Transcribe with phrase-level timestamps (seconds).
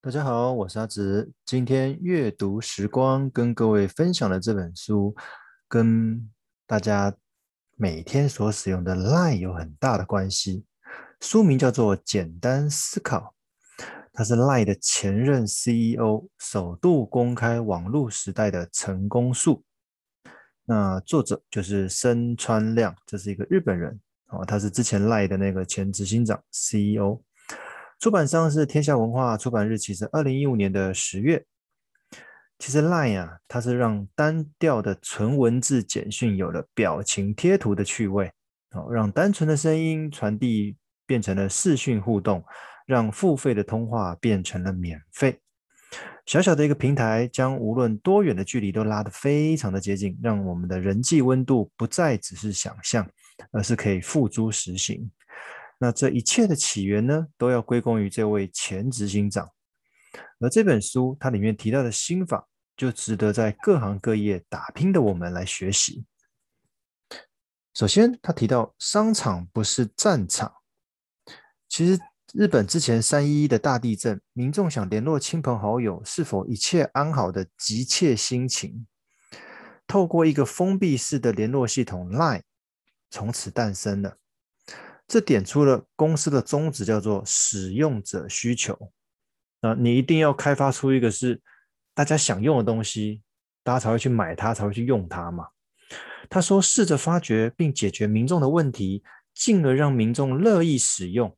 [0.00, 1.28] 大家好，我是阿直。
[1.44, 5.12] 今天阅读时光跟各位分享的这本书，
[5.66, 6.30] 跟
[6.68, 7.12] 大家
[7.74, 10.64] 每天所使用的 LINE 有很大的关系。
[11.20, 13.34] 书名叫做《简单思考》，
[14.12, 19.64] 它是 LINE 的前任 CEO 首度公开网络时代的成功术。
[20.64, 27.20] 那作者就是森川亮，这是一个日本人哦，他是之前 LINE 的那个前执行长 CEO。
[27.98, 31.44] 出版商是天下文化，出版日期是二零一五年的十月。
[32.56, 38.30] 其实 Line 啊，它是让单调的纯文字简讯有了表情贴图的趣味，
[38.70, 40.76] 哦，让单纯的声音传递
[41.06, 42.44] 变成了视讯互动，
[42.86, 45.40] 让付费的通话变成了免费。
[46.24, 53.08] 小小的一个平台，将无论多远的距离都拉得非常的接近，让我们的人际温度不再只是想象，
[53.50, 55.10] 而是可以付诸实行。
[55.78, 59.50] 那这一切的起源呢，都要归功于这位前执行长。
[60.40, 66.04] 而这本书它里面提到的心法，就值得在各行各业打拼的我们来学习。
[67.74, 70.52] 首先，他提到商场不是战场。
[71.68, 72.00] 其实，
[72.34, 78.86] 日本之前三一一的大地震，民众想联络亲朋好友是否一切安好的急切心情，
[79.86, 82.42] 透过一个封闭式的联络系统 LINE，
[83.10, 84.16] 从此诞生了。
[85.08, 88.92] 这点出了公司的宗旨，叫做使用者需求。
[89.62, 91.40] 啊，你一定要开发出一个是
[91.94, 93.22] 大家想用的东西，
[93.64, 95.48] 大家才会去买它，才会去用它嘛。
[96.28, 99.02] 他说，试着发掘并解决民众的问题，
[99.34, 101.34] 进而让民众乐意使用。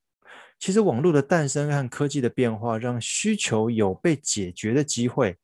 [0.58, 5.38] 其实，网络的诞生和科技的变化，让需求有被解决的机会。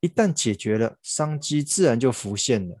[0.00, 2.76] 一旦解决了，商机自然就浮现了。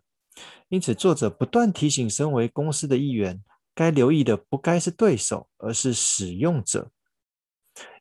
[0.70, 3.40] 因此，作者不断提醒身为公司的一员。
[3.74, 6.90] 该留意的不该是对手，而是使用者。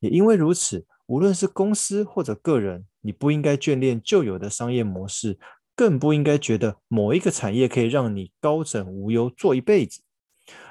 [0.02, 5.40] 也因为如此，无论是公司或者个人，你不应该眷恋旧有的商业模式，
[5.76, 10.02] 更不应该觉得某一个产业可以让你高枕无忧做一辈子。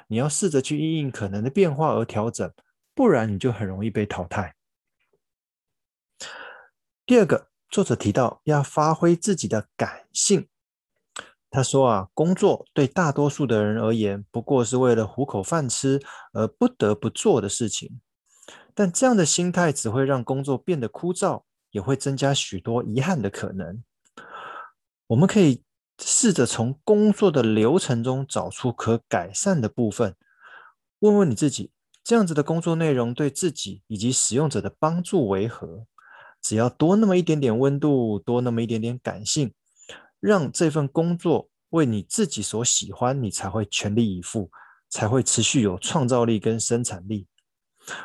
[0.07, 2.53] 你要试着去因应可能的变化而调整，
[2.93, 4.55] 不然你就很容易被淘汰。
[7.05, 10.47] 第二个，作者提到要发挥自己的感性。
[11.51, 16.01] 他说啊，工作对大多数的人而言，不过是为了糊口饭吃
[16.31, 17.99] 而不得不做的事情。
[18.73, 23.83] 但这样的心态只会让工作变得枯燥，也会增加许多遗憾的可能。
[25.07, 25.61] 我们可以
[26.01, 30.15] 试着从工作的流程中找出可改善的部分，
[30.99, 35.85] 问问你自己，这样子的工作内容对自己以及使用者的帮助为何？
[36.41, 39.53] 只要多那么一点点温度，多那么一点点感性。
[40.21, 44.49] 让这份工作为你自己所喜欢，你才会全力以赴，
[44.87, 47.27] 才会持续有创造力跟生产力。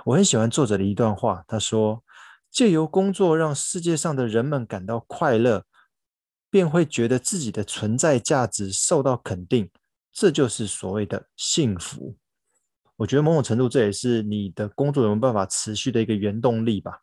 [0.07, 2.03] 我很喜欢作者的一段话，他说
[2.51, 5.65] ：“借由工作让世界上的人们感到快乐，
[6.49, 9.71] 便会觉得自己的存在价值受到肯定，
[10.11, 12.17] 这就是所谓的幸福。”
[12.97, 16.99] 我觉得某种程度这也是你的工作有没有办法持续的一个原动力吧。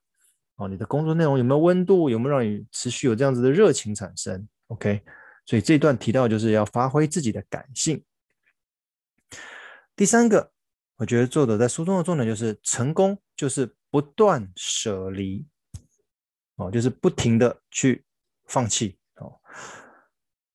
[0.55, 5.03] 哦，你的工作内容有没有温度，有没有让你持续有这样子的热情产生？OK，
[5.45, 8.03] 所以这段提到就是要发挥自己的感性。
[9.95, 10.51] 第三个，
[10.97, 15.45] 我觉得作者在书中的重点就是成功就是不断舍离，
[16.55, 18.03] 哦，就是不停的去
[18.45, 18.97] 放弃。
[19.17, 19.39] 哦，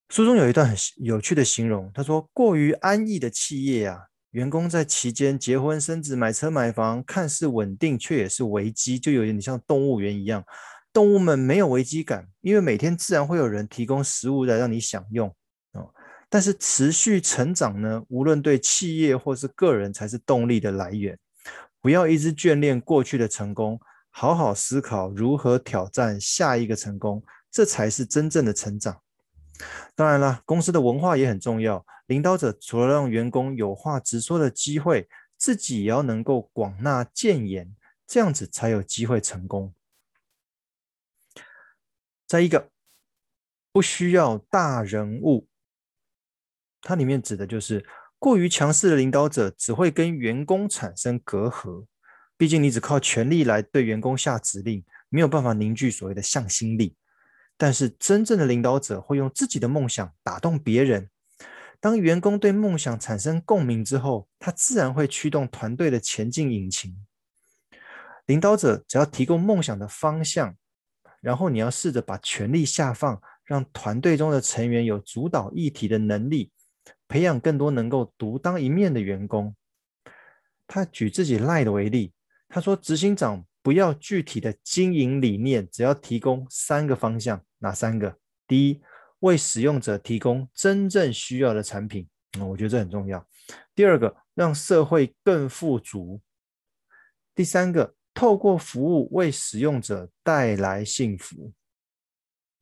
[0.08, 4.00] 书中有一段很有趣的形容，他说过于安逸的企业啊，
[4.32, 10.44] 员工在期间结婚生子、买车买房，看似稳定，却也是危机，就有点像动物园一样。
[10.98, 15.32] 动物们没有危机感，因为每天自然会有人提供食物来让你享用
[15.74, 15.94] 哦。
[16.28, 21.16] 但是持续成长呢，无论对企业或是个人，才是动力的来源。
[21.80, 23.78] 不要一直眷恋过去的成功，
[24.10, 29.00] 好好思考如何挑战下一个成功，这才是真正的成长。
[29.94, 31.86] 当然了，公司的文化也很重要。
[32.08, 37.72] 领导者除了让员工有话直说的机会，自己也要能够广纳谏言，
[38.04, 39.72] 这样子才有机会成功。
[42.28, 42.68] 再一个，
[43.72, 45.48] 不需要大人物，
[46.82, 47.86] 它里面指的就是
[48.18, 51.86] 过于强势的领导者只会跟员工产生隔阂。
[52.36, 56.94] 毕竟你只靠权力来对员工下指令，没有办法凝聚所谓的向心力。
[57.56, 61.08] 但是真正的领导者会用自己的梦想打动别人。
[61.80, 67.06] 当员工对梦想产生共鸣之后，他自然会驱动团队的前进引擎。
[68.26, 70.54] 领导者只要提供梦想的方向。
[71.20, 76.52] 然后你要试着把权力下放，让团队中的成员有主导议题的能力，
[77.08, 79.54] 培养更多能够独当一面的员工。
[80.66, 82.12] 他举自己 LINE 的为例，
[82.48, 88.18] 他说执行长不要具体的经营理念，只要提供三个方向，哪三个？
[88.46, 88.80] 第一，
[89.20, 93.26] 为使用者提供真正需要的产品，嗯，我觉得这很重要。
[93.74, 96.20] 第二个，让社会更富足。
[97.34, 101.52] 第三个，透过服务为使用者带来幸福。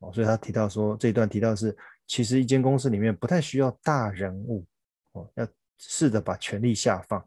[0.00, 1.75] 哦，所以他提到说，这一段提到是，
[2.06, 4.67] 其实一间公司里面不太需要大人物，
[5.12, 5.49] 哦，要
[5.79, 7.26] 试着把权力下放。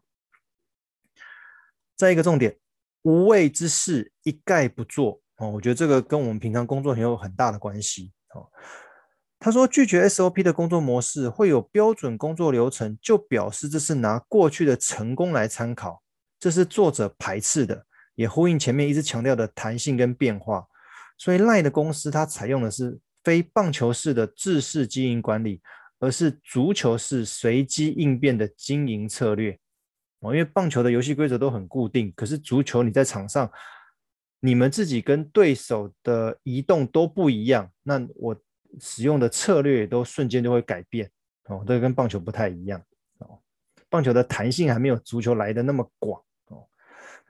[1.96, 2.56] 再一个重点，
[3.02, 5.20] 无谓之事一概不做。
[5.38, 8.12] 哦，我觉得这个跟我们平常工作很有很大的关系。
[8.32, 8.48] 哦，
[9.40, 16.00] 他说拒绝 SOP 的工作模式，会有标准工作流程，就表示这是拿过去的成功来参考，
[16.38, 17.84] 这是作者排斥的，
[18.20, 20.66] 也呼应前面一直强调的弹性跟变化。
[21.16, 25.62] 所以 Lie 的公司，它采用的是非棒球式的制式经营管理，
[26.00, 29.58] 而是足球式随机应变的经营策略。
[30.18, 33.50] 哦，因为棒球的游戏规则都很固定，可是足球你在场上，
[34.40, 38.36] 你们自己跟对手的移动都不一样，那我
[38.80, 41.10] 使用的策略也都瞬间就会改变。
[41.46, 42.78] 哦，这个跟棒球不太一样。
[43.20, 43.40] 哦，
[43.88, 46.22] 棒球的弹性还没有足球来的那么广。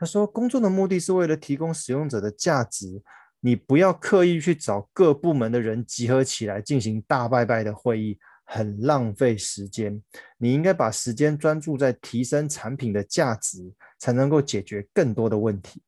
[0.00, 3.02] 他说工作的目的是为了提供使用者的价值。
[3.40, 10.02] 你不要刻意去找各部门的人集合起来进行大拜拜的会议，很浪费时间。
[10.38, 15.82] 你应该把时间专注在提升产品的价值，才能够解决更多的问题。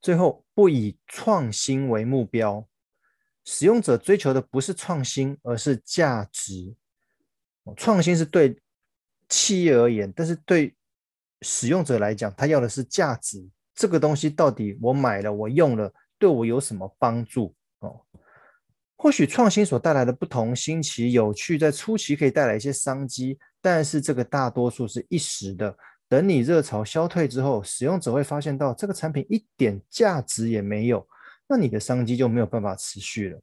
[0.00, 2.66] 最后，不以创新为目标，
[3.44, 6.74] 使用者追求的不是创新，而是价值。
[7.76, 8.60] 创新是对
[9.28, 10.75] 企业而言，但是对
[11.46, 13.46] 使用者来讲，他要的是价值。
[13.74, 17.54] 这个东西到底我买了，我用了，对我有什么帮助？
[17.80, 18.00] 哦，
[18.96, 25.76] 或许创新所带来的不同、新奇、有趣，在初期可以带来一些商机，但是这个大多数是一时的。
[26.08, 31.06] 等你热潮消退之后，使用者会发现到这个产品一点价值也没有，
[31.46, 33.40] 那你的商机就没有办法持续了。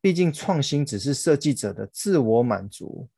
[0.00, 3.08] 毕竟创新只是设计者的自我满足，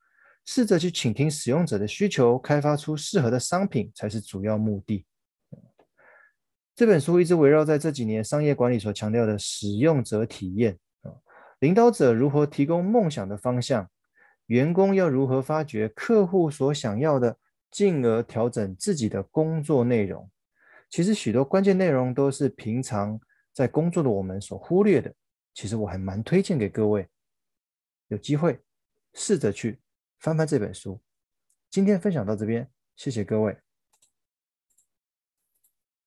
[0.47, 5.05] 试着去倾听使用者的需求，开发出适合的商品才是主要目的。
[6.73, 11.11] 这本书一直围绕在这几年商业管理所强调的使用者体验啊，
[11.59, 13.89] 领导者如何提供梦想的方向，
[14.45, 17.37] 员工要如何发掘客户所想要的，
[17.69, 20.31] 进而调整自己的工作内容。
[20.89, 23.19] 其实许多关键内容都是平常
[23.51, 25.13] 在工作的我们所忽略的。
[25.53, 27.05] 其实我还蛮推荐给各位，
[28.07, 28.57] 有机会
[29.13, 29.79] 试着去
[30.19, 31.01] 翻翻这本书。
[31.69, 33.66] 今天分享到这边，谢谢各位。